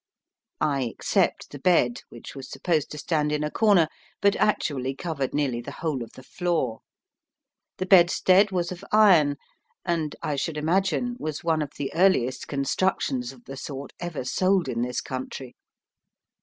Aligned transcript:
I 0.59 0.85
except 0.97 1.51
the 1.51 1.59
bed, 1.59 2.01
which 2.09 2.33
was 2.35 2.49
supposed 2.49 2.89
to 2.89 2.97
stand 2.97 3.31
in 3.31 3.43
a 3.43 3.51
corner, 3.51 3.87
but 4.19 4.35
actually 4.37 4.95
covered 4.95 5.31
nearly 5.31 5.61
the 5.61 5.73
whole 5.73 6.01
of 6.01 6.13
the 6.13 6.23
floor. 6.23 6.79
The 7.77 7.85
bedstead 7.85 8.49
was 8.49 8.71
of 8.71 8.83
iron, 8.91 9.35
and, 9.85 10.15
I 10.23 10.37
should 10.37 10.57
imagine, 10.57 11.17
was 11.19 11.43
one 11.43 11.61
of 11.61 11.73
the 11.77 11.93
earliest 11.93 12.47
constructions 12.47 13.31
of 13.31 13.45
the 13.45 13.57
sort 13.57 13.93
ever 13.99 14.25
sold 14.25 14.67
in 14.67 14.81
this 14.81 15.01
country. 15.01 15.55